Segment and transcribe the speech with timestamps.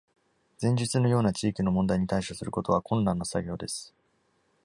[0.59, 3.93] 前述のような地域の問題に対処することは困難な作業です。